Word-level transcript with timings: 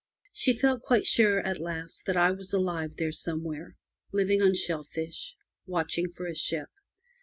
She 0.31 0.57
felt 0.57 0.81
quite 0.81 1.05
sure 1.05 1.41
at 1.45 1.59
last 1.59 2.07
that 2.07 2.17
I 2.17 2.31
was 2.31 2.53
alive 2.53 2.95
there 2.97 3.11
somewhere, 3.11 3.75
living 4.11 4.41
on 4.41 4.55
shell 4.55 4.83
fish, 4.83 5.35
watching 5.67 6.11
for 6.11 6.25
a 6.25 6.33
ship. 6.33 6.69